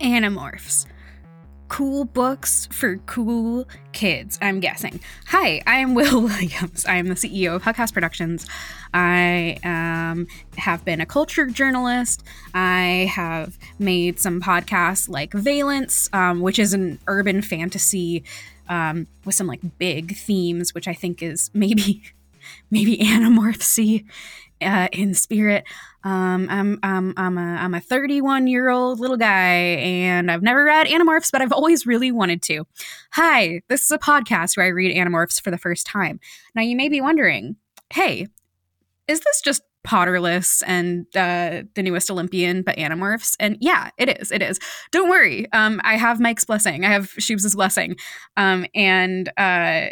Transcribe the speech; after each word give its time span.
Animorphs. 0.00 0.86
Cool 1.68 2.04
books 2.04 2.68
for 2.72 2.96
cool 3.06 3.68
kids, 3.92 4.38
I'm 4.42 4.58
guessing. 4.58 4.98
Hi, 5.26 5.62
I 5.66 5.76
am 5.76 5.94
Wil 5.94 6.22
Williams. 6.24 6.84
I 6.84 6.96
am 6.96 7.06
the 7.06 7.14
CEO 7.14 7.54
of 7.54 7.62
Hug 7.62 7.76
House 7.76 7.92
Productions. 7.92 8.44
I 8.92 9.58
um, 9.62 10.26
have 10.56 10.84
been 10.84 11.00
a 11.00 11.06
culture 11.06 11.46
journalist. 11.46 12.24
I 12.54 13.08
have 13.14 13.56
made 13.78 14.18
some 14.18 14.40
podcasts 14.40 15.08
like 15.08 15.32
Valence, 15.32 16.08
um, 16.12 16.40
which 16.40 16.58
is 16.58 16.74
an 16.74 16.98
urban 17.06 17.40
fantasy 17.40 18.24
um, 18.68 19.06
with 19.24 19.34
some 19.34 19.46
like 19.46 19.60
big 19.78 20.16
themes, 20.16 20.74
which 20.74 20.88
I 20.88 20.94
think 20.94 21.22
is 21.22 21.50
maybe 21.54 22.02
maybe 22.70 22.96
Animorphsy 23.02 24.04
uh, 24.62 24.88
in 24.92 25.14
spirit. 25.14 25.64
Um, 26.04 26.46
I'm 26.50 26.78
I'm 26.82 27.14
I'm 27.16 27.38
a 27.38 27.56
I'm 27.56 27.74
a 27.74 27.80
31 27.80 28.46
year 28.46 28.70
old 28.70 29.00
little 29.00 29.16
guy, 29.16 29.54
and 29.54 30.30
I've 30.30 30.42
never 30.42 30.64
read 30.64 30.86
Animorphs, 30.86 31.30
but 31.30 31.42
I've 31.42 31.52
always 31.52 31.86
really 31.86 32.10
wanted 32.10 32.42
to. 32.42 32.66
Hi, 33.12 33.62
this 33.68 33.82
is 33.82 33.90
a 33.90 33.98
podcast 33.98 34.56
where 34.56 34.66
I 34.66 34.70
read 34.70 34.96
Animorphs 34.96 35.42
for 35.42 35.50
the 35.50 35.58
first 35.58 35.86
time. 35.86 36.20
Now 36.54 36.62
you 36.62 36.76
may 36.76 36.88
be 36.88 37.00
wondering, 37.00 37.56
hey, 37.90 38.28
is 39.08 39.20
this 39.20 39.40
just 39.40 39.62
Potterless 39.86 40.62
and 40.66 41.06
uh, 41.16 41.62
the 41.74 41.82
newest 41.82 42.10
Olympian, 42.10 42.60
but 42.60 42.76
Animorphs. 42.76 43.34
And 43.40 43.56
yeah, 43.60 43.88
it 43.96 44.20
is. 44.20 44.30
It 44.30 44.42
is. 44.42 44.58
Don't 44.92 45.08
worry. 45.08 45.50
Um, 45.52 45.80
I 45.82 45.96
have 45.96 46.20
Mike's 46.20 46.44
blessing. 46.44 46.84
I 46.84 46.90
have 46.90 47.12
Shubes' 47.12 47.54
blessing. 47.54 47.96
Um, 48.36 48.66
and 48.74 49.32
uh, 49.38 49.86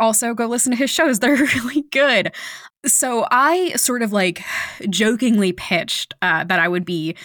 also 0.00 0.34
go 0.34 0.46
listen 0.46 0.72
to 0.72 0.78
his 0.78 0.90
shows. 0.90 1.18
They're 1.20 1.36
really 1.36 1.82
good. 1.90 2.32
So 2.86 3.26
I 3.30 3.72
sort 3.76 4.02
of 4.02 4.12
like 4.12 4.42
jokingly 4.90 5.52
pitched 5.52 6.14
uh, 6.22 6.44
that 6.44 6.58
I 6.58 6.68
would 6.68 6.84
be 6.84 7.16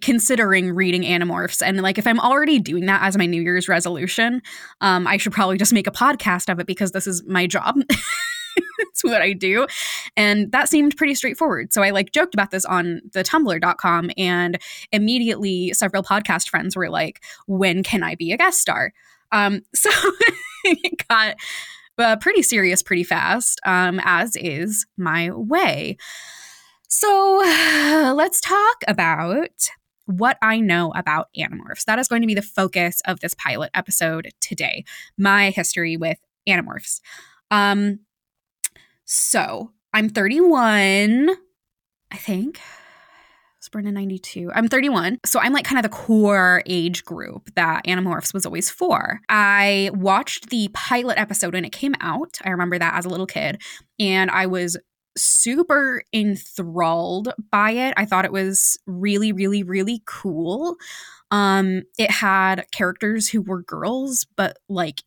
considering 0.00 0.72
reading 0.72 1.02
Animorphs 1.02 1.60
and 1.62 1.82
like 1.82 1.98
if 1.98 2.06
i'm 2.06 2.18
already 2.18 2.58
doing 2.58 2.86
that 2.86 3.02
as 3.02 3.18
my 3.18 3.26
new 3.26 3.42
year's 3.42 3.68
resolution 3.68 4.40
um 4.80 5.06
i 5.06 5.18
should 5.18 5.32
probably 5.32 5.58
just 5.58 5.72
make 5.74 5.86
a 5.86 5.90
podcast 5.90 6.50
of 6.50 6.58
it 6.58 6.66
because 6.66 6.92
this 6.92 7.06
is 7.06 7.22
my 7.26 7.46
job 7.46 7.76
it's 8.78 9.04
what 9.04 9.20
i 9.20 9.34
do 9.34 9.66
and 10.16 10.50
that 10.52 10.70
seemed 10.70 10.96
pretty 10.96 11.14
straightforward 11.14 11.74
so 11.74 11.82
i 11.82 11.90
like 11.90 12.12
joked 12.12 12.32
about 12.32 12.50
this 12.50 12.64
on 12.64 13.02
the 13.12 13.22
tumblr.com 13.22 14.10
and 14.16 14.58
immediately 14.92 15.74
several 15.74 16.02
podcast 16.02 16.48
friends 16.48 16.74
were 16.74 16.88
like 16.88 17.22
when 17.46 17.82
can 17.82 18.02
i 18.02 18.14
be 18.14 18.32
a 18.32 18.36
guest 18.38 18.58
star 18.58 18.94
um 19.32 19.60
so 19.74 19.90
it 20.64 21.06
got 21.06 21.36
uh, 21.98 22.16
pretty 22.16 22.42
serious 22.42 22.82
pretty 22.82 23.04
fast, 23.04 23.60
um, 23.64 24.00
as 24.04 24.36
is 24.36 24.86
my 24.96 25.30
way. 25.30 25.96
So 26.88 27.38
let's 28.16 28.40
talk 28.40 28.84
about 28.86 29.68
what 30.06 30.38
I 30.40 30.60
know 30.60 30.92
about 30.94 31.28
Animorphs. 31.36 31.84
That 31.84 31.98
is 31.98 32.08
going 32.08 32.22
to 32.22 32.28
be 32.28 32.34
the 32.34 32.42
focus 32.42 33.00
of 33.06 33.20
this 33.20 33.34
pilot 33.34 33.70
episode 33.74 34.30
today. 34.40 34.84
My 35.18 35.50
history 35.50 35.96
with 35.96 36.18
Animorphs. 36.48 37.00
Um, 37.50 38.00
so 39.04 39.72
I'm 39.92 40.08
31, 40.08 41.30
I 42.10 42.16
think 42.16 42.60
was 43.66 43.70
born 43.70 43.86
in 43.86 43.94
92. 43.94 44.50
I'm 44.54 44.68
31. 44.68 45.18
So 45.24 45.40
I'm 45.40 45.52
like 45.52 45.64
kind 45.64 45.78
of 45.78 45.82
the 45.82 45.96
core 45.96 46.62
age 46.66 47.04
group 47.04 47.50
that 47.56 47.84
Animorphs 47.84 48.32
was 48.32 48.46
always 48.46 48.70
for. 48.70 49.20
I 49.28 49.90
watched 49.94 50.50
the 50.50 50.68
pilot 50.72 51.18
episode 51.18 51.54
when 51.54 51.64
it 51.64 51.72
came 51.72 51.94
out. 52.00 52.38
I 52.44 52.50
remember 52.50 52.78
that 52.78 52.94
as 52.94 53.04
a 53.04 53.08
little 53.08 53.26
kid. 53.26 53.60
And 53.98 54.30
I 54.30 54.46
was 54.46 54.76
super 55.18 56.02
enthralled 56.12 57.32
by 57.50 57.72
it. 57.72 57.94
I 57.96 58.04
thought 58.04 58.24
it 58.24 58.32
was 58.32 58.78
really, 58.86 59.32
really, 59.32 59.62
really 59.62 60.02
cool. 60.06 60.76
Um, 61.30 61.82
it 61.98 62.10
had 62.10 62.66
characters 62.70 63.28
who 63.28 63.42
were 63.42 63.62
girls, 63.62 64.26
but 64.36 64.58
like 64.68 65.02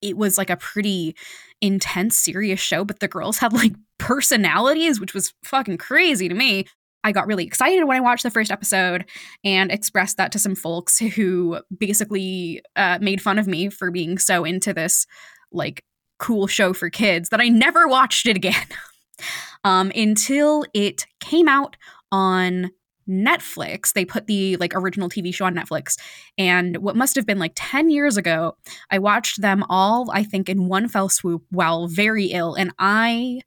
it 0.00 0.16
was 0.16 0.38
like 0.38 0.50
a 0.50 0.56
pretty 0.56 1.16
intense, 1.60 2.16
serious 2.16 2.60
show, 2.60 2.84
but 2.84 3.00
the 3.00 3.08
girls 3.08 3.38
had 3.38 3.52
like 3.52 3.74
personalities, 3.98 5.00
which 5.00 5.12
was 5.12 5.34
fucking 5.42 5.78
crazy 5.78 6.28
to 6.28 6.34
me. 6.34 6.66
I 7.04 7.12
got 7.12 7.26
really 7.26 7.44
excited 7.44 7.84
when 7.84 7.96
I 7.96 8.00
watched 8.00 8.22
the 8.22 8.30
first 8.30 8.50
episode 8.50 9.04
and 9.44 9.70
expressed 9.70 10.16
that 10.16 10.32
to 10.32 10.38
some 10.38 10.54
folks 10.54 10.98
who 10.98 11.60
basically 11.76 12.62
uh, 12.74 12.98
made 13.00 13.20
fun 13.20 13.38
of 13.38 13.46
me 13.46 13.68
for 13.68 13.90
being 13.90 14.18
so 14.18 14.44
into 14.44 14.72
this 14.72 15.06
like 15.52 15.84
cool 16.18 16.46
show 16.46 16.72
for 16.72 16.88
kids 16.88 17.28
that 17.28 17.40
I 17.40 17.48
never 17.48 17.86
watched 17.86 18.26
it 18.26 18.36
again 18.36 18.66
um, 19.64 19.92
until 19.94 20.64
it 20.72 21.06
came 21.20 21.46
out 21.46 21.76
on 22.10 22.70
Netflix. 23.06 23.92
They 23.92 24.06
put 24.06 24.26
the 24.26 24.56
like 24.56 24.74
original 24.74 25.10
TV 25.10 25.34
show 25.34 25.44
on 25.44 25.54
Netflix. 25.54 25.98
And 26.38 26.78
what 26.78 26.96
must 26.96 27.16
have 27.16 27.26
been 27.26 27.38
like 27.38 27.52
10 27.54 27.90
years 27.90 28.16
ago, 28.16 28.56
I 28.90 28.98
watched 28.98 29.42
them 29.42 29.62
all, 29.68 30.10
I 30.10 30.24
think, 30.24 30.48
in 30.48 30.68
one 30.68 30.88
fell 30.88 31.10
swoop 31.10 31.44
while 31.50 31.86
very 31.86 32.26
ill. 32.26 32.54
And 32.54 32.72
I 32.78 33.42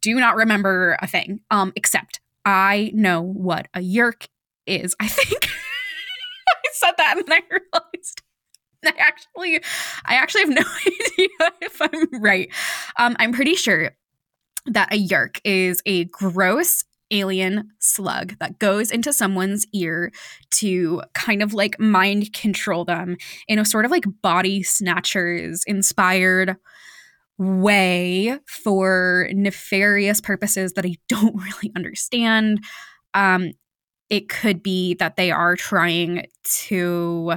do 0.00 0.20
not 0.20 0.36
remember 0.36 0.96
a 1.02 1.06
thing 1.06 1.40
um, 1.50 1.72
except 1.74 2.20
I 2.44 2.90
know 2.94 3.22
what 3.22 3.68
a 3.74 3.80
yeerk 3.80 4.28
is. 4.66 4.94
I 5.00 5.08
think 5.08 5.48
I 6.48 6.54
said 6.72 6.92
that 6.96 7.16
and 7.18 7.26
then 7.26 7.38
I 7.38 7.42
realized 7.50 8.22
I 8.84 8.92
actually 8.98 9.60
I 10.04 10.14
actually 10.14 10.42
have 10.42 10.50
no 10.50 10.62
idea 10.86 11.52
if 11.62 11.82
I'm 11.82 12.22
right. 12.22 12.50
Um, 12.98 13.16
I'm 13.18 13.32
pretty 13.32 13.54
sure 13.54 13.90
that 14.66 14.92
a 14.92 14.96
yeerk 14.96 15.40
is 15.44 15.82
a 15.86 16.04
gross 16.04 16.84
alien 17.10 17.70
slug 17.78 18.38
that 18.38 18.58
goes 18.58 18.90
into 18.90 19.12
someone's 19.12 19.66
ear 19.72 20.12
to 20.50 21.02
kind 21.14 21.42
of 21.42 21.54
like 21.54 21.80
mind 21.80 22.32
control 22.34 22.84
them 22.84 23.16
in 23.46 23.58
a 23.58 23.64
sort 23.64 23.86
of 23.86 23.90
like 23.90 24.04
body 24.22 24.62
snatchers 24.62 25.64
inspired 25.66 26.56
way 27.38 28.38
for 28.46 29.28
nefarious 29.32 30.20
purposes 30.20 30.72
that 30.74 30.84
I 30.84 30.96
don't 31.08 31.36
really 31.36 31.72
understand. 31.76 32.60
Um, 33.14 33.52
it 34.10 34.28
could 34.28 34.62
be 34.62 34.94
that 34.94 35.16
they 35.16 35.30
are 35.30 35.54
trying 35.54 36.26
to 36.66 37.34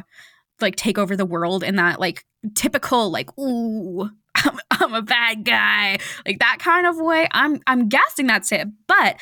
like 0.59 0.75
take 0.75 0.97
over 0.97 1.16
the 1.16 1.25
world 1.25 1.63
in 1.63 1.75
that 1.75 2.00
like 2.00 2.23
typical 2.56 3.09
like 3.09 3.35
ooh 3.38 4.09
I'm, 4.35 4.59
I'm 4.72 4.94
a 4.94 5.01
bad 5.01 5.44
guy 5.44 5.97
like 6.25 6.39
that 6.39 6.57
kind 6.59 6.88
of 6.88 6.97
way. 6.97 7.28
I'm 7.31 7.62
I'm 7.68 7.89
guessing 7.89 8.28
that's 8.28 8.51
it, 8.51 8.68
but 8.88 9.19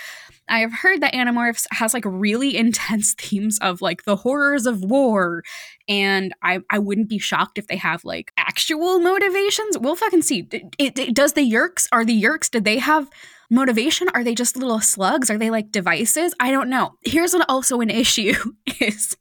I 0.50 0.60
have 0.60 0.74
heard 0.74 1.02
that 1.02 1.14
Animorphs 1.14 1.66
has 1.72 1.94
like 1.94 2.04
really 2.06 2.58
intense 2.58 3.14
themes 3.14 3.60
of 3.62 3.82
like 3.82 4.04
the 4.04 4.18
horrors 4.18 4.66
of 4.66 4.82
war, 4.82 5.44
and 5.88 6.34
I 6.42 6.60
I 6.70 6.80
wouldn't 6.80 7.10
be 7.10 7.20
shocked 7.20 7.58
if 7.58 7.68
they 7.68 7.78
have 7.78 8.04
like 8.04 8.32
actual 8.38 9.00
motivations. 9.00 9.78
We'll 9.78 9.96
fucking 9.96 10.24
see. 10.24 10.48
It, 10.52 10.76
it, 10.78 11.00
it, 11.00 11.16
does 11.16 11.34
the 11.34 11.50
Yeerks 11.50 11.88
are 11.92 12.04
the 12.04 12.22
Yeerks? 12.22 12.50
Did 12.50 12.66
they 12.66 12.80
have 12.80 13.10
motivation? 13.50 14.10
Are 14.14 14.24
they 14.24 14.36
just 14.36 14.58
little 14.58 14.80
slugs? 14.80 15.30
Are 15.30 15.38
they 15.38 15.50
like 15.50 15.72
devices? 15.72 16.34
I 16.40 16.52
don't 16.52 16.70
know. 16.70 16.96
Here's 17.04 17.34
an, 17.34 17.44
also 17.48 17.82
an 17.82 17.90
issue 17.90 18.36
is 18.80 19.16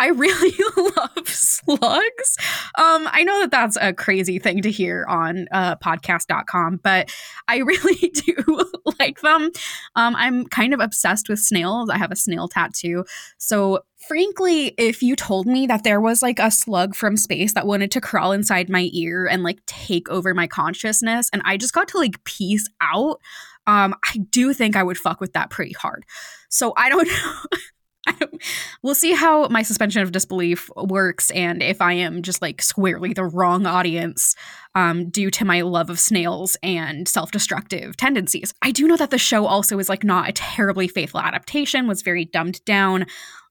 I 0.00 0.08
really 0.08 0.52
love 0.76 1.28
slugs. 1.28 2.36
Um, 2.76 3.08
I 3.10 3.22
know 3.24 3.40
that 3.40 3.50
that's 3.50 3.78
a 3.80 3.92
crazy 3.92 4.38
thing 4.38 4.62
to 4.62 4.70
hear 4.70 5.06
on 5.08 5.46
uh, 5.52 5.76
podcast.com, 5.76 6.80
but 6.82 7.12
I 7.46 7.58
really 7.58 8.10
do 8.10 8.70
like 8.98 9.03
them. 9.24 9.50
Um, 9.96 10.14
I'm 10.16 10.46
kind 10.46 10.72
of 10.72 10.80
obsessed 10.80 11.28
with 11.28 11.40
snails. 11.40 11.90
I 11.90 11.98
have 11.98 12.12
a 12.12 12.16
snail 12.16 12.48
tattoo. 12.48 13.04
So, 13.38 13.80
frankly, 14.08 14.74
if 14.78 15.02
you 15.02 15.16
told 15.16 15.46
me 15.46 15.66
that 15.66 15.82
there 15.82 16.00
was 16.00 16.22
like 16.22 16.38
a 16.38 16.50
slug 16.50 16.94
from 16.94 17.16
space 17.16 17.54
that 17.54 17.66
wanted 17.66 17.90
to 17.92 18.00
crawl 18.00 18.32
inside 18.32 18.68
my 18.68 18.88
ear 18.92 19.26
and 19.26 19.42
like 19.42 19.58
take 19.66 20.08
over 20.08 20.34
my 20.34 20.46
consciousness, 20.46 21.28
and 21.32 21.42
I 21.44 21.56
just 21.56 21.74
got 21.74 21.88
to 21.88 21.98
like 21.98 22.22
peace 22.24 22.68
out, 22.80 23.20
um, 23.66 23.94
I 24.04 24.18
do 24.30 24.52
think 24.52 24.76
I 24.76 24.82
would 24.82 24.98
fuck 24.98 25.20
with 25.20 25.32
that 25.32 25.50
pretty 25.50 25.72
hard. 25.72 26.04
So, 26.48 26.72
I 26.76 26.88
don't 26.88 27.08
know 27.52 27.58
we'll 28.82 28.94
see 28.94 29.12
how 29.12 29.48
my 29.48 29.62
suspension 29.62 30.02
of 30.02 30.12
disbelief 30.12 30.70
works 30.76 31.30
and 31.30 31.62
if 31.62 31.80
I 31.80 31.94
am 31.94 32.22
just 32.22 32.42
like 32.42 32.62
squarely 32.62 33.12
the 33.12 33.24
wrong 33.24 33.66
audience 33.66 34.34
um, 34.74 35.08
due 35.08 35.30
to 35.30 35.44
my 35.44 35.60
love 35.62 35.90
of 35.90 36.00
snails 36.00 36.56
and 36.62 37.08
self 37.08 37.30
destructive 37.30 37.96
tendencies. 37.96 38.52
I 38.62 38.70
do 38.70 38.86
know 38.86 38.96
that 38.96 39.10
the 39.10 39.18
show 39.18 39.46
also 39.46 39.78
is 39.78 39.88
like 39.88 40.04
not 40.04 40.28
a 40.28 40.32
terribly 40.32 40.88
faithful 40.88 41.20
adaptation, 41.20 41.86
was 41.86 42.02
very 42.02 42.24
dumbed 42.24 42.64
down, 42.64 43.06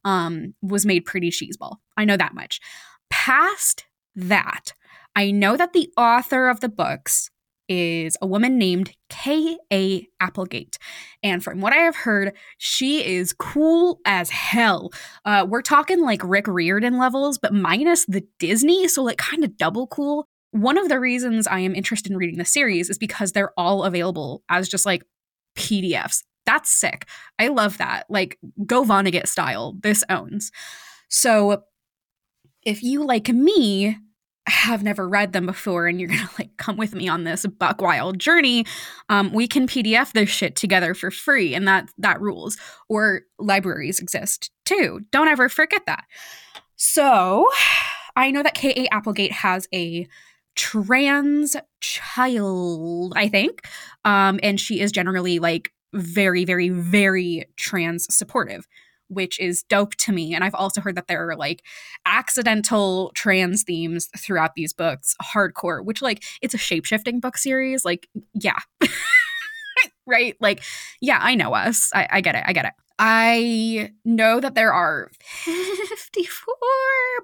um, 0.05 0.53
was 0.61 0.85
made 0.85 1.05
pretty 1.05 1.31
cheeseball. 1.31 1.77
I 1.97 2.05
know 2.05 2.17
that 2.17 2.33
much. 2.33 2.59
Past 3.09 3.85
that, 4.15 4.73
I 5.15 5.31
know 5.31 5.55
that 5.57 5.73
the 5.73 5.91
author 5.97 6.49
of 6.49 6.59
the 6.59 6.69
books 6.69 7.29
is 7.67 8.17
a 8.21 8.27
woman 8.27 8.57
named 8.57 8.93
K.A. 9.09 10.07
Applegate. 10.19 10.77
And 11.21 11.43
from 11.43 11.61
what 11.61 11.73
I 11.73 11.77
have 11.77 11.95
heard, 11.95 12.33
she 12.57 13.05
is 13.05 13.33
cool 13.33 13.99
as 14.05 14.29
hell. 14.29 14.91
Uh, 15.25 15.45
we're 15.47 15.61
talking 15.61 16.01
like 16.01 16.21
Rick 16.23 16.47
Riordan 16.47 16.97
levels, 16.97 17.37
but 17.37 17.53
minus 17.53 18.05
the 18.05 18.23
Disney, 18.39 18.87
so 18.87 19.03
like 19.03 19.17
kind 19.17 19.43
of 19.43 19.57
double 19.57 19.87
cool. 19.87 20.27
One 20.51 20.77
of 20.77 20.89
the 20.89 20.99
reasons 20.99 21.47
I 21.47 21.59
am 21.59 21.73
interested 21.73 22.11
in 22.11 22.17
reading 22.17 22.37
the 22.37 22.45
series 22.45 22.89
is 22.89 22.97
because 22.97 23.31
they're 23.31 23.53
all 23.57 23.83
available 23.83 24.43
as 24.49 24.69
just 24.69 24.85
like 24.85 25.03
PDFs. 25.55 26.23
That's 26.45 26.69
sick. 26.69 27.07
I 27.39 27.47
love 27.47 27.77
that. 27.77 28.05
Like, 28.09 28.37
go 28.65 28.83
Vonnegut 28.83 29.27
style. 29.27 29.75
This 29.81 30.03
owns. 30.09 30.51
So 31.09 31.63
if 32.63 32.83
you, 32.83 33.05
like 33.05 33.29
me, 33.29 33.97
have 34.45 34.83
never 34.83 35.07
read 35.07 35.31
them 35.31 35.45
before 35.45 35.87
and 35.87 35.99
you're 35.99 36.09
gonna 36.09 36.29
like 36.37 36.55
come 36.57 36.75
with 36.75 36.93
me 36.93 37.07
on 37.07 37.23
this 37.23 37.45
buck 37.45 37.81
wild 37.81 38.19
journey 38.19 38.65
um, 39.09 39.31
we 39.31 39.47
can 39.47 39.67
pdf 39.67 40.11
this 40.11 40.29
shit 40.29 40.55
together 40.55 40.93
for 40.93 41.09
free 41.09 41.55
and 41.55 41.67
that 41.67 41.89
that 41.97 42.19
rules. 42.21 42.57
Or 42.89 43.21
libraries 43.39 43.99
exist 43.99 44.51
too. 44.65 45.01
Don't 45.11 45.27
ever 45.27 45.49
forget 45.49 45.85
that. 45.85 46.05
So 46.75 47.47
i 48.15 48.29
know 48.31 48.43
that 48.43 48.55
ka 48.55 48.71
applegate 48.91 49.31
has 49.31 49.67
a 49.73 50.07
trans 50.55 51.55
child 51.81 53.13
i 53.15 53.27
think 53.27 53.67
um, 54.05 54.39
and 54.43 54.59
she 54.59 54.79
is 54.79 54.91
generally 54.91 55.39
like 55.39 55.71
very 55.93 56.45
very 56.45 56.69
very 56.69 57.45
trans 57.57 58.13
supportive 58.13 58.67
which 59.13 59.39
is 59.39 59.63
dope 59.63 59.95
to 59.95 60.11
me. 60.11 60.33
And 60.33 60.43
I've 60.43 60.55
also 60.55 60.81
heard 60.81 60.95
that 60.95 61.07
there 61.07 61.29
are 61.29 61.35
like 61.35 61.63
accidental 62.05 63.11
trans 63.15 63.63
themes 63.63 64.09
throughout 64.17 64.55
these 64.55 64.73
books, 64.73 65.15
hardcore, 65.21 65.83
which 65.83 66.01
like 66.01 66.23
it's 66.41 66.53
a 66.53 66.57
shape 66.57 66.85
shifting 66.85 67.19
book 67.19 67.37
series. 67.37 67.85
Like, 67.85 68.07
yeah. 68.33 68.59
right? 70.05 70.35
Like, 70.39 70.63
yeah, 71.01 71.19
I 71.21 71.35
know 71.35 71.53
us. 71.53 71.89
I, 71.93 72.07
I 72.11 72.21
get 72.21 72.35
it. 72.35 72.43
I 72.45 72.53
get 72.53 72.65
it. 72.65 72.73
I 72.99 73.91
know 74.05 74.39
that 74.39 74.53
there 74.55 74.71
are 74.71 75.09
54 75.43 76.53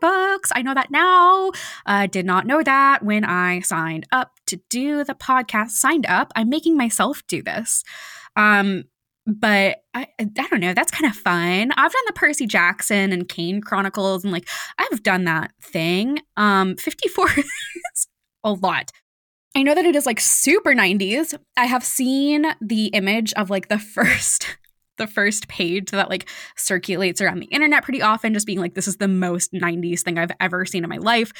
books. 0.02 0.52
I 0.56 0.62
know 0.64 0.74
that 0.74 0.90
now. 0.90 1.52
I 1.86 2.06
uh, 2.06 2.08
did 2.08 2.26
not 2.26 2.48
know 2.48 2.64
that 2.64 3.04
when 3.04 3.24
I 3.24 3.60
signed 3.62 4.08
up 4.12 4.32
to 4.48 4.60
do 4.70 5.04
the 5.04 5.14
podcast. 5.14 5.70
Signed 5.70 6.08
up. 6.08 6.32
I'm 6.36 6.50
making 6.50 6.76
myself 6.76 7.22
do 7.28 7.44
this. 7.44 7.84
Um, 8.36 8.86
but 9.26 9.78
I, 9.94 10.08
I 10.20 10.24
don't 10.24 10.60
know. 10.60 10.74
That's 10.74 10.92
kind 10.92 11.10
of 11.10 11.18
fun. 11.18 11.72
I've 11.72 11.92
done 11.92 12.04
the 12.08 12.14
Percy 12.14 12.48
Jackson 12.48 13.12
and 13.12 13.28
Kane 13.28 13.62
Chronicles, 13.62 14.24
and 14.24 14.34
like 14.34 14.48
I've 14.78 15.04
done 15.04 15.26
that 15.26 15.52
thing. 15.62 16.20
Um, 16.38 16.76
54 16.78 17.28
is 17.38 18.08
a 18.44 18.54
lot. 18.54 18.92
I 19.56 19.64
know 19.64 19.76
that 19.76 19.86
it 19.86 19.96
is 19.96 20.06
like 20.06 20.20
super 20.20 20.74
90s. 20.74 21.38
I 21.58 21.66
have 21.66 21.84
seen 21.84 22.46
the 22.62 22.88
image 22.88 23.34
of 23.34 23.50
like 23.50 23.68
the 23.68 23.80
first 23.96 24.58
the 25.00 25.08
first 25.08 25.48
page 25.48 25.92
that 25.92 26.10
like 26.10 26.30
circulates 26.58 27.22
around 27.22 27.40
the 27.40 27.46
internet 27.48 27.84
pretty 27.84 28.02
often 28.02 28.34
just 28.34 28.46
being 28.46 28.60
like 28.60 28.76
this 28.76 28.86
is 28.86 28.98
the 28.98 29.08
most 29.08 29.54
90s 29.54 30.02
thing 30.02 30.18
I've 30.18 30.34
ever 30.42 30.66
seen 30.66 30.84
in 30.84 30.90
my 30.90 30.98
life. 30.98 31.32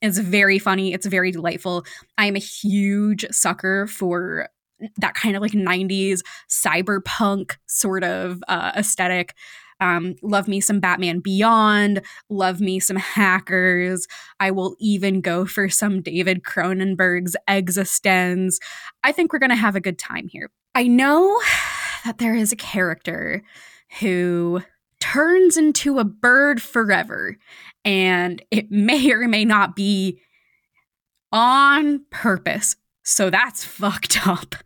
It's 0.00 0.18
very 0.18 0.60
funny, 0.60 0.92
it's 0.92 1.04
very 1.04 1.32
delightful. 1.32 1.84
I 2.16 2.26
am 2.26 2.36
a 2.36 2.38
huge 2.38 3.26
sucker 3.32 3.88
for 3.88 4.48
that 4.98 5.14
kind 5.14 5.36
of 5.36 5.42
like 5.42 5.52
90s 5.52 6.20
cyberpunk 6.48 7.56
sort 7.66 8.04
of 8.04 8.42
uh, 8.48 8.72
aesthetic. 8.76 9.34
Um, 9.80 10.16
love 10.22 10.48
me 10.48 10.60
some 10.60 10.80
Batman 10.80 11.20
Beyond, 11.20 12.02
love 12.28 12.60
me 12.60 12.80
some 12.80 12.96
hackers. 12.96 14.06
I 14.40 14.50
will 14.50 14.74
even 14.80 15.20
go 15.20 15.46
for 15.46 15.68
some 15.68 16.02
David 16.02 16.42
Cronenberg's 16.42 17.36
eXistenZ. 17.48 18.56
I 19.04 19.12
think 19.12 19.32
we're 19.32 19.38
going 19.38 19.50
to 19.50 19.56
have 19.56 19.76
a 19.76 19.80
good 19.80 19.98
time 19.98 20.26
here. 20.28 20.50
I 20.74 20.88
know 20.88 21.40
that 22.04 22.18
there 22.18 22.34
is 22.34 22.52
a 22.52 22.56
character 22.56 23.42
who 24.00 24.62
turns 25.00 25.56
into 25.56 25.98
a 25.98 26.04
bird 26.04 26.60
forever, 26.60 27.36
and 27.84 28.42
it 28.50 28.70
may 28.70 29.10
or 29.12 29.28
may 29.28 29.44
not 29.44 29.76
be 29.76 30.20
on 31.32 32.04
purpose. 32.10 32.76
So 33.04 33.30
that's 33.30 33.64
fucked 33.64 34.26
up. 34.26 34.56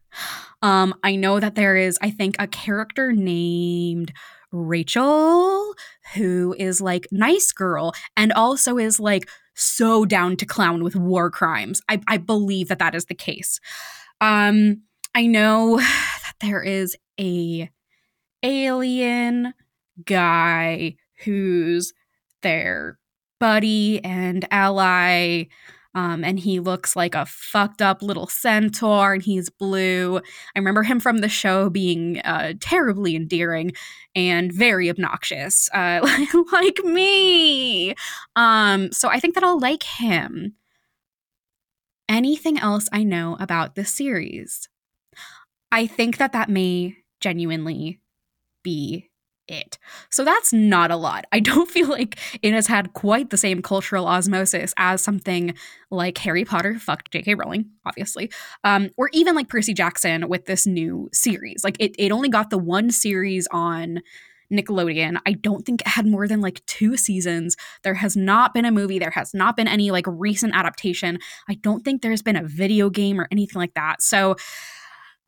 Um, 0.62 0.94
I 1.02 1.16
know 1.16 1.40
that 1.40 1.54
there 1.54 1.76
is, 1.76 1.98
I 2.02 2.10
think, 2.10 2.36
a 2.38 2.46
character 2.46 3.12
named 3.12 4.12
Rachel 4.52 5.74
who 6.14 6.54
is 6.58 6.80
like 6.80 7.06
nice 7.10 7.52
girl 7.52 7.94
and 8.16 8.32
also 8.32 8.78
is 8.78 9.00
like 9.00 9.28
so 9.54 10.04
down 10.04 10.36
to 10.36 10.46
clown 10.46 10.82
with 10.84 10.94
war 10.94 11.30
crimes. 11.30 11.80
I, 11.88 12.00
I 12.06 12.18
believe 12.18 12.68
that 12.68 12.78
that 12.78 12.94
is 12.94 13.06
the 13.06 13.14
case. 13.14 13.58
Um, 14.20 14.82
I 15.14 15.26
know 15.26 15.76
that 15.78 16.34
there 16.40 16.62
is 16.62 16.96
a 17.18 17.70
alien 18.42 19.54
guy 20.04 20.96
who's 21.24 21.92
their 22.42 22.98
buddy 23.38 24.02
and 24.04 24.46
ally 24.50 25.44
um, 25.94 26.24
and 26.24 26.38
he 26.38 26.60
looks 26.60 26.96
like 26.96 27.14
a 27.14 27.26
fucked 27.26 27.82
up 27.82 28.02
little 28.02 28.26
centaur 28.26 29.14
and 29.14 29.22
he's 29.22 29.50
blue. 29.50 30.18
I 30.18 30.58
remember 30.58 30.82
him 30.82 31.00
from 31.00 31.18
the 31.18 31.28
show 31.28 31.68
being 31.68 32.20
uh, 32.20 32.54
terribly 32.60 33.14
endearing 33.14 33.72
and 34.14 34.52
very 34.52 34.88
obnoxious, 34.88 35.68
uh, 35.74 36.00
like 36.52 36.78
me. 36.84 37.94
Um, 38.36 38.90
so 38.92 39.08
I 39.08 39.20
think 39.20 39.34
that 39.34 39.44
I'll 39.44 39.60
like 39.60 39.82
him. 39.82 40.54
Anything 42.08 42.58
else 42.58 42.88
I 42.92 43.04
know 43.04 43.36
about 43.38 43.74
this 43.74 43.94
series? 43.94 44.68
I 45.70 45.86
think 45.86 46.18
that 46.18 46.32
that 46.32 46.50
may 46.50 46.96
genuinely 47.20 48.00
be 48.62 49.10
it. 49.48 49.78
So 50.10 50.24
that's 50.24 50.52
not 50.52 50.90
a 50.90 50.96
lot. 50.96 51.26
I 51.32 51.40
don't 51.52 51.70
feel 51.70 51.88
like 51.88 52.18
it 52.42 52.52
has 52.52 52.66
had 52.66 52.92
quite 52.92 53.30
the 53.30 53.36
same 53.36 53.62
cultural 53.62 54.06
osmosis 54.06 54.72
as 54.76 55.02
something 55.02 55.54
like 55.90 56.18
Harry 56.18 56.44
Potter, 56.44 56.78
fuck 56.78 57.10
J.K. 57.10 57.34
Rowling, 57.34 57.70
obviously, 57.84 58.30
um, 58.64 58.90
or 58.96 59.10
even 59.12 59.34
like 59.34 59.48
Percy 59.48 59.74
Jackson 59.74 60.28
with 60.28 60.46
this 60.46 60.66
new 60.66 61.08
series. 61.12 61.64
Like 61.64 61.76
it, 61.78 61.94
it 61.98 62.12
only 62.12 62.28
got 62.28 62.50
the 62.50 62.58
one 62.58 62.90
series 62.90 63.46
on 63.50 64.00
Nickelodeon. 64.52 65.18
I 65.26 65.32
don't 65.32 65.64
think 65.64 65.80
it 65.80 65.88
had 65.88 66.06
more 66.06 66.28
than 66.28 66.40
like 66.40 66.64
two 66.66 66.96
seasons. 66.96 67.56
There 67.82 67.94
has 67.94 68.16
not 68.16 68.54
been 68.54 68.64
a 68.64 68.70
movie. 68.70 68.98
There 68.98 69.10
has 69.10 69.32
not 69.32 69.56
been 69.56 69.66
any 69.66 69.90
like 69.90 70.04
recent 70.06 70.54
adaptation. 70.54 71.18
I 71.48 71.54
don't 71.54 71.84
think 71.84 72.02
there's 72.02 72.22
been 72.22 72.36
a 72.36 72.44
video 72.46 72.90
game 72.90 73.20
or 73.20 73.28
anything 73.32 73.58
like 73.58 73.74
that. 73.74 74.02
So 74.02 74.36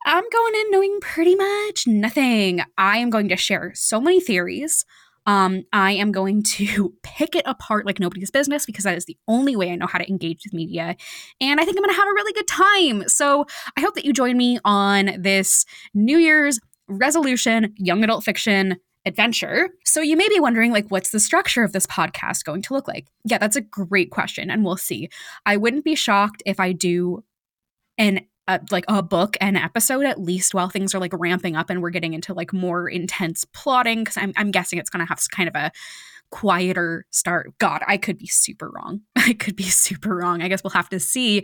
I'm 0.07 0.23
going 0.29 0.53
in 0.55 0.71
knowing 0.71 0.99
pretty 1.01 1.35
much 1.35 1.87
nothing. 1.87 2.61
I 2.77 2.99
am 2.99 3.09
going 3.09 3.27
to 3.29 3.35
share 3.35 3.71
so 3.73 3.99
many 3.99 4.19
theories. 4.19 4.85
Um, 5.25 5.63
I 5.73 5.93
am 5.93 6.11
going 6.11 6.43
to 6.43 6.93
pick 7.03 7.35
it 7.35 7.43
apart 7.47 7.87
like 7.87 7.99
nobody's 7.99 8.29
business 8.29 8.67
because 8.67 8.83
that 8.83 8.95
is 8.95 9.05
the 9.05 9.17
only 9.27 9.55
way 9.55 9.71
I 9.71 9.75
know 9.75 9.87
how 9.87 9.97
to 9.97 10.07
engage 10.07 10.43
with 10.45 10.53
media. 10.53 10.95
And 11.41 11.59
I 11.59 11.65
think 11.65 11.75
I'm 11.75 11.83
going 11.83 11.95
to 11.95 11.99
have 11.99 12.07
a 12.07 12.13
really 12.13 12.33
good 12.33 12.47
time. 12.47 13.07
So 13.07 13.47
I 13.75 13.81
hope 13.81 13.95
that 13.95 14.05
you 14.05 14.13
join 14.13 14.37
me 14.37 14.59
on 14.63 15.11
this 15.17 15.65
New 15.95 16.19
Year's 16.19 16.59
resolution 16.87 17.73
young 17.77 18.03
adult 18.03 18.23
fiction 18.23 18.75
adventure. 19.07 19.69
So 19.85 20.01
you 20.01 20.15
may 20.15 20.29
be 20.29 20.39
wondering 20.39 20.71
like 20.71 20.85
what's 20.89 21.09
the 21.09 21.19
structure 21.19 21.63
of 21.63 21.73
this 21.73 21.87
podcast 21.87 22.43
going 22.43 22.61
to 22.61 22.73
look 22.73 22.87
like? 22.87 23.07
Yeah, 23.23 23.39
that's 23.39 23.55
a 23.55 23.61
great 23.61 24.11
question 24.11 24.51
and 24.51 24.63
we'll 24.63 24.77
see. 24.77 25.09
I 25.47 25.57
wouldn't 25.57 25.83
be 25.83 25.95
shocked 25.95 26.43
if 26.45 26.59
I 26.59 26.73
do 26.73 27.23
an 27.97 28.21
like 28.71 28.85
a 28.87 29.01
book 29.01 29.37
an 29.41 29.55
episode 29.55 30.05
at 30.05 30.19
least 30.19 30.53
while 30.53 30.69
things 30.69 30.93
are 30.93 30.99
like 30.99 31.13
ramping 31.13 31.55
up 31.55 31.69
and 31.69 31.81
we're 31.81 31.89
getting 31.89 32.13
into 32.13 32.33
like 32.33 32.53
more 32.53 32.87
intense 32.87 33.45
plotting 33.53 34.03
because 34.03 34.17
I'm, 34.17 34.33
I'm 34.37 34.51
guessing 34.51 34.79
it's 34.79 34.89
going 34.89 35.05
to 35.05 35.09
have 35.09 35.19
kind 35.31 35.49
of 35.49 35.55
a 35.55 35.71
quieter 36.31 37.05
start. 37.11 37.57
God 37.59 37.81
i 37.87 37.97
could 37.97 38.17
be 38.17 38.27
super 38.27 38.71
wrong. 38.71 39.01
I 39.15 39.33
could 39.33 39.55
be 39.55 39.63
super 39.63 40.15
wrong. 40.15 40.41
I 40.41 40.47
guess 40.47 40.63
we'll 40.63 40.71
have 40.71 40.89
to 40.89 40.99
see. 40.99 41.43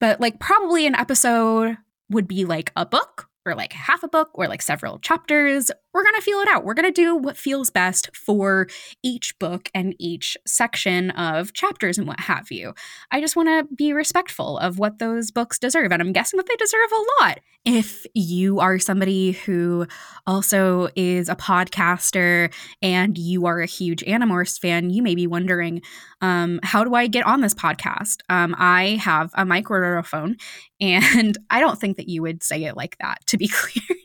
But 0.00 0.20
like 0.20 0.38
probably 0.38 0.86
an 0.86 0.94
episode 0.94 1.76
would 2.10 2.28
be 2.28 2.44
like 2.44 2.72
a 2.76 2.86
book 2.86 3.28
or 3.44 3.54
like 3.54 3.72
half 3.72 4.02
a 4.02 4.08
book 4.08 4.30
or 4.34 4.48
like 4.48 4.62
several 4.62 4.98
chapters. 4.98 5.70
We're 5.98 6.04
going 6.04 6.14
to 6.14 6.22
feel 6.22 6.38
it 6.38 6.46
out. 6.46 6.64
We're 6.64 6.74
going 6.74 6.92
to 6.92 6.92
do 6.92 7.16
what 7.16 7.36
feels 7.36 7.70
best 7.70 8.08
for 8.14 8.68
each 9.02 9.36
book 9.40 9.68
and 9.74 9.96
each 9.98 10.36
section 10.46 11.10
of 11.10 11.54
chapters 11.54 11.98
and 11.98 12.06
what 12.06 12.20
have 12.20 12.52
you. 12.52 12.72
I 13.10 13.20
just 13.20 13.34
want 13.34 13.48
to 13.48 13.74
be 13.74 13.92
respectful 13.92 14.58
of 14.58 14.78
what 14.78 15.00
those 15.00 15.32
books 15.32 15.58
deserve. 15.58 15.90
And 15.90 16.00
I'm 16.00 16.12
guessing 16.12 16.36
that 16.36 16.46
they 16.46 16.54
deserve 16.54 16.90
a 16.92 17.24
lot. 17.24 17.40
If 17.64 18.06
you 18.14 18.60
are 18.60 18.78
somebody 18.78 19.32
who 19.32 19.88
also 20.24 20.88
is 20.94 21.28
a 21.28 21.34
podcaster 21.34 22.54
and 22.80 23.18
you 23.18 23.46
are 23.46 23.60
a 23.60 23.66
huge 23.66 24.04
Animorphs 24.04 24.56
fan, 24.56 24.90
you 24.90 25.02
may 25.02 25.16
be 25.16 25.26
wondering, 25.26 25.82
um, 26.20 26.60
how 26.62 26.84
do 26.84 26.94
I 26.94 27.08
get 27.08 27.26
on 27.26 27.40
this 27.40 27.54
podcast? 27.54 28.18
Um, 28.28 28.54
I 28.56 29.00
have 29.02 29.32
a 29.34 29.44
microphone, 29.44 30.36
and 30.80 31.36
I 31.50 31.58
don't 31.58 31.80
think 31.80 31.96
that 31.96 32.08
you 32.08 32.22
would 32.22 32.44
say 32.44 32.62
it 32.62 32.76
like 32.76 32.96
that, 32.98 33.26
to 33.26 33.36
be 33.36 33.48
clear. 33.52 33.98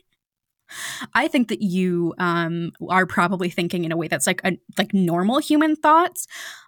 I 1.14 1.28
think 1.28 1.48
that 1.48 1.62
you 1.62 2.14
um, 2.18 2.72
are 2.88 3.06
probably 3.06 3.50
thinking 3.50 3.84
in 3.84 3.92
a 3.92 3.96
way 3.96 4.08
that's 4.08 4.26
like 4.26 4.40
a, 4.44 4.58
like 4.78 4.94
normal 4.94 5.38
human 5.38 5.76
thoughts. 5.76 6.26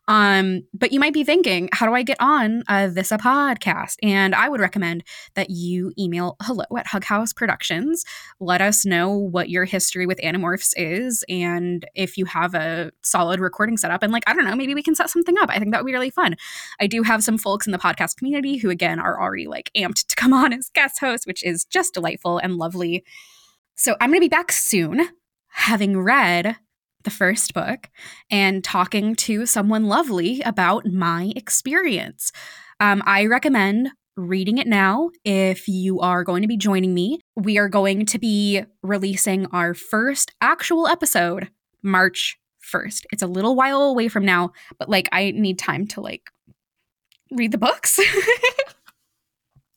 Um, 0.08 0.62
but 0.72 0.92
you 0.92 1.00
might 1.00 1.12
be 1.12 1.24
thinking, 1.24 1.68
how 1.72 1.84
do 1.84 1.92
I 1.92 2.02
get 2.02 2.18
on 2.20 2.62
uh, 2.68 2.88
this 2.88 3.10
a 3.10 3.18
podcast? 3.18 3.96
And 4.02 4.36
I 4.36 4.48
would 4.48 4.60
recommend 4.60 5.02
that 5.34 5.50
you 5.50 5.92
email 5.98 6.36
hello 6.42 6.64
at 6.78 6.86
Hug 6.86 7.02
House 7.02 7.32
Productions. 7.32 8.04
Let 8.38 8.60
us 8.60 8.84
know 8.84 9.10
what 9.10 9.50
your 9.50 9.64
history 9.64 10.06
with 10.06 10.20
Animorphs 10.20 10.74
is, 10.76 11.24
and 11.28 11.84
if 11.94 12.16
you 12.16 12.24
have 12.26 12.54
a 12.54 12.92
solid 13.02 13.40
recording 13.40 13.76
setup. 13.76 14.04
And 14.04 14.12
like, 14.12 14.22
I 14.28 14.32
don't 14.32 14.44
know, 14.44 14.54
maybe 14.54 14.74
we 14.76 14.82
can 14.82 14.94
set 14.94 15.10
something 15.10 15.36
up. 15.38 15.50
I 15.50 15.58
think 15.58 15.72
that 15.72 15.82
would 15.82 15.88
be 15.88 15.92
really 15.92 16.10
fun. 16.10 16.36
I 16.78 16.86
do 16.86 17.02
have 17.02 17.24
some 17.24 17.38
folks 17.38 17.66
in 17.66 17.72
the 17.72 17.78
podcast 17.78 18.16
community 18.16 18.58
who, 18.58 18.70
again, 18.70 19.00
are 19.00 19.20
already 19.20 19.48
like 19.48 19.72
amped 19.76 20.06
to 20.06 20.16
come 20.16 20.32
on 20.32 20.52
as 20.52 20.70
guest 20.70 21.00
hosts, 21.00 21.26
which 21.26 21.42
is 21.42 21.64
just 21.64 21.94
delightful 21.94 22.38
and 22.38 22.56
lovely. 22.56 23.04
So 23.76 23.94
I'm 24.00 24.08
going 24.08 24.20
to 24.20 24.24
be 24.24 24.28
back 24.28 24.52
soon, 24.52 25.06
having 25.48 26.00
read 26.00 26.56
the 27.04 27.10
first 27.10 27.52
book 27.52 27.90
and 28.30 28.64
talking 28.64 29.14
to 29.14 29.44
someone 29.44 29.84
lovely 29.84 30.40
about 30.40 30.86
my 30.86 31.32
experience. 31.36 32.32
Um, 32.80 33.02
I 33.04 33.26
recommend 33.26 33.90
reading 34.16 34.56
it 34.56 34.66
now 34.66 35.10
if 35.24 35.68
you 35.68 36.00
are 36.00 36.24
going 36.24 36.40
to 36.40 36.48
be 36.48 36.56
joining 36.56 36.94
me. 36.94 37.20
We 37.36 37.58
are 37.58 37.68
going 37.68 38.06
to 38.06 38.18
be 38.18 38.64
releasing 38.82 39.44
our 39.46 39.74
first 39.74 40.32
actual 40.40 40.88
episode 40.88 41.50
March 41.82 42.38
1st. 42.72 43.04
It's 43.12 43.22
a 43.22 43.26
little 43.26 43.54
while 43.54 43.82
away 43.82 44.08
from 44.08 44.24
now, 44.24 44.52
but 44.78 44.88
like 44.88 45.08
I 45.12 45.32
need 45.32 45.58
time 45.58 45.86
to 45.88 46.00
like 46.00 46.30
read 47.30 47.52
the 47.52 47.58
books. 47.58 48.00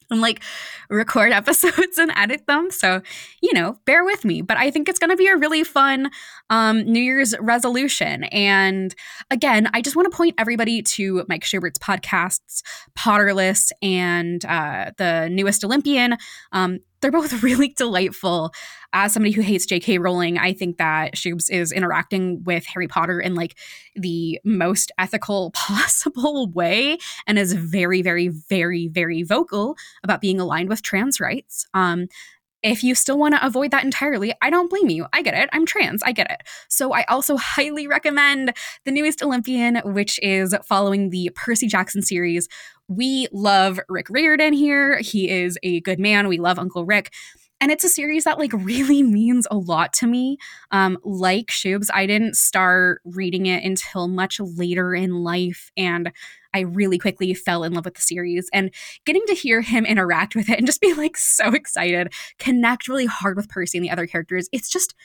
and 0.10 0.22
like 0.22 0.42
record 0.90 1.32
episodes 1.34 1.98
and 1.98 2.12
edit 2.16 2.48
them. 2.48 2.72
So, 2.72 3.02
you 3.42 3.54
know, 3.54 3.80
bear 3.86 4.04
with 4.04 4.26
me. 4.26 4.42
But 4.42 4.58
I 4.58 4.72
think 4.72 4.90
it's 4.90 5.00
going 5.00 5.12
to 5.12 5.16
be 5.16 5.28
a 5.28 5.38
really 5.38 5.64
fun 5.64 6.12
um, 6.50 6.82
New 6.84 7.02
Year's 7.02 7.36
resolution. 7.40 8.24
And 8.26 8.94
again, 9.32 9.70
I 9.74 9.82
just 9.82 9.96
want 9.96 10.12
to 10.12 10.16
point 10.16 10.36
everybody 10.38 10.82
to 10.82 11.26
Mike 11.28 11.44
Schubert's 11.44 11.80
podcasts, 11.80 12.62
Potterless 12.98 13.72
and 13.82 14.44
uh, 14.46 14.92
the 14.98 15.30
newest 15.30 15.64
Olympian. 15.64 16.18
Um, 16.52 16.80
they're 17.02 17.12
both 17.12 17.44
really 17.44 17.70
delightful. 17.70 18.52
As 18.92 19.14
somebody 19.14 19.32
who 19.32 19.42
hates 19.42 19.68
J.K. 19.68 20.00
Rowling, 20.00 20.40
I 20.40 20.52
think 20.52 20.78
that 20.78 21.14
Shubes 21.14 21.50
is 21.52 21.72
interacting 21.72 22.44
with 22.44 22.66
Harry 22.66 22.88
Potter 22.88 23.20
in 23.20 23.36
like 23.36 23.56
the 23.96 24.40
most 24.44 24.92
ethical 24.98 25.52
possible 25.56 26.50
way 26.52 26.98
and 27.28 27.38
is 27.38 27.54
very, 27.54 28.02
very, 28.02 28.30
very, 28.30 28.88
very 28.88 29.22
vocal 29.22 29.78
about 30.04 30.22
being 30.22 30.40
aligned 30.40 30.70
with 30.70 30.82
trans 30.82 31.20
rights. 31.20 31.68
Um, 31.74 32.08
if 32.62 32.84
you 32.84 32.96
still 32.96 33.18
want 33.18 33.36
to 33.36 33.46
avoid 33.46 33.72
that 33.72 33.84
entirely, 33.84 34.34
I 34.42 34.50
don't 34.50 34.70
blame 34.70 34.90
you. 34.90 35.08
I 35.14 35.22
get 35.22 35.34
it. 35.34 35.50
I'm 35.54 35.66
trans. 35.66 36.04
I 36.04 36.12
get 36.12 36.30
it. 36.30 36.42
So 36.68 36.94
I 36.94 37.04
also 37.04 37.38
highly 37.40 37.88
recommend 37.88 38.54
the 38.86 38.92
newest 38.92 39.24
Olympian, 39.24 39.78
which 39.86 40.20
is 40.22 40.56
following 40.66 41.10
the 41.10 41.32
Percy 41.36 41.68
Jackson 41.68 42.02
series. 42.02 42.48
We 42.88 43.28
love 43.32 43.80
Rick 43.88 44.08
Riordan 44.10 44.54
here. 44.54 45.00
He 45.00 45.30
is 45.30 45.58
a 45.64 45.80
good 45.82 46.00
man. 46.00 46.28
We 46.28 46.40
love 46.40 46.60
Uncle 46.60 46.86
Rick. 46.86 47.14
And 47.62 47.72
it's 47.72 47.84
a 47.84 47.90
series 47.90 48.24
that 48.24 48.40
like 48.40 48.54
really 48.66 49.04
means 49.04 49.48
a 49.52 49.58
lot 49.58 49.94
to 49.94 50.08
me. 50.08 50.38
Um, 50.72 50.98
like 51.04 51.48
Shubes, 51.48 51.88
I 51.94 52.06
didn't 52.06 52.36
start 52.36 53.02
reading 53.06 53.46
it 53.46 53.64
until 53.64 54.08
much 54.08 54.40
later 54.40 54.96
in 54.96 55.24
life. 55.24 55.72
And 55.78 56.12
I 56.54 56.62
really 56.62 56.98
quickly 56.98 57.34
fell 57.34 57.64
in 57.64 57.74
love 57.74 57.86
with 57.86 57.96
the 57.96 58.02
series 58.02 58.50
and 58.54 58.74
getting 59.06 59.26
to 59.28 59.34
hear 59.34 59.62
him 59.62 59.86
interact 59.86 60.36
with 60.36 60.50
it 60.50 60.58
and 60.58 60.68
just 60.68 60.82
be 60.82 60.94
like 60.94 61.18
so 61.18 61.54
excited, 61.54 62.14
connect 62.38 62.88
really 62.88 63.06
hard 63.06 63.38
with 63.38 63.50
Percy 63.50 63.78
and 63.78 63.86
the 63.86 63.92
other 63.92 64.08
characters. 64.08 64.50
It's 64.52 64.70
just 64.70 64.96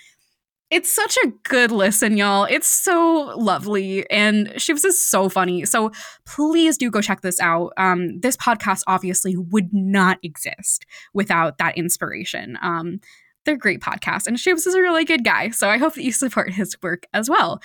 it's 0.70 0.92
such 0.92 1.16
a 1.24 1.28
good 1.44 1.70
listen, 1.70 2.16
y'all. 2.16 2.46
It's 2.50 2.68
so 2.68 3.34
lovely, 3.36 4.08
and 4.10 4.48
Shubes 4.54 4.84
is 4.84 5.00
so 5.00 5.28
funny. 5.28 5.64
So 5.66 5.92
please 6.26 6.78
do 6.78 6.90
go 6.90 7.00
check 7.00 7.20
this 7.20 7.38
out. 7.38 7.72
Um, 7.76 8.18
this 8.20 8.36
podcast 8.36 8.82
obviously 8.86 9.36
would 9.36 9.72
not 9.72 10.18
exist 10.22 10.86
without 11.12 11.58
that 11.58 11.76
inspiration. 11.76 12.58
Um, 12.62 13.00
they're 13.44 13.56
great 13.56 13.80
podcasts, 13.80 14.26
and 14.26 14.36
Shubes 14.36 14.66
is 14.66 14.74
a 14.74 14.80
really 14.80 15.04
good 15.04 15.24
guy. 15.24 15.50
So 15.50 15.68
I 15.68 15.78
hope 15.78 15.94
that 15.94 16.02
you 16.02 16.12
support 16.12 16.52
his 16.52 16.76
work 16.82 17.06
as 17.12 17.28
well. 17.28 17.60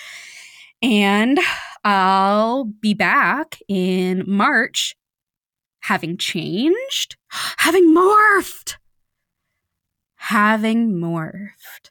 And 0.82 1.40
I'll 1.84 2.66
be 2.66 2.94
back 2.94 3.60
in 3.68 4.24
March 4.26 4.96
having 5.82 6.18
changed, 6.18 7.18
having 7.58 7.94
morphed, 7.94 8.78
having 10.16 10.94
morphed. 10.94 11.90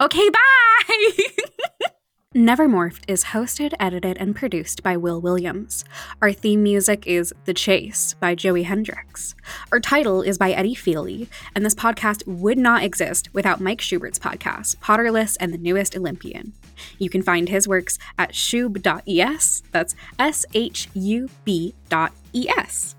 Okay, 0.00 0.28
bye! 1.80 1.88
Nevermorphed 2.34 3.02
is 3.08 3.24
hosted, 3.24 3.74
edited, 3.78 4.16
and 4.16 4.34
produced 4.34 4.82
by 4.82 4.96
Wil 4.96 5.20
Williams. 5.20 5.84
Our 6.22 6.32
theme 6.32 6.62
music 6.62 7.06
is 7.06 7.34
The 7.44 7.52
Chase 7.52 8.14
by 8.20 8.34
Joey 8.34 8.64
Hendrixx. 8.64 9.34
Our 9.70 9.80
title 9.80 10.22
is 10.22 10.38
by 10.38 10.52
Eddie 10.52 10.74
Feeley, 10.74 11.28
and 11.54 11.62
this 11.62 11.74
podcast 11.74 12.26
would 12.26 12.56
not 12.56 12.84
exist 12.84 13.28
without 13.34 13.60
Mike 13.60 13.82
Schubert's 13.82 14.18
podcast, 14.18 14.76
Potterless 14.76 15.36
and 15.40 15.52
the 15.52 15.58
Newest 15.58 15.94
Olympian. 15.94 16.54
You 16.96 17.10
can 17.10 17.20
find 17.20 17.50
his 17.50 17.68
works 17.68 17.98
at 18.18 18.32
shub.es, 18.32 19.62
that's 19.70 19.94
S 20.18 20.46
H 20.54 20.88
U 20.94 21.28
B 21.44 21.74
dot 21.90 22.12
E 22.32 22.48
S. 22.48 22.94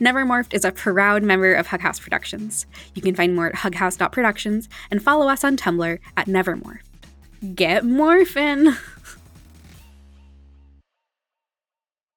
Nevermorphed 0.00 0.54
is 0.54 0.64
a 0.64 0.70
proud 0.70 1.24
member 1.24 1.52
of 1.52 1.66
Hughouse 1.66 2.00
Productions. 2.00 2.64
You 2.94 3.02
can 3.02 3.16
find 3.16 3.34
more 3.34 3.48
at 3.48 3.56
hughouse.productions 3.56 4.68
and 4.88 5.02
follow 5.02 5.26
us 5.26 5.42
on 5.42 5.56
Tumblr 5.56 5.98
at 6.16 6.26
Nevermorphed. 6.26 6.87
Get 7.54 7.84
morphin'! 7.84 8.76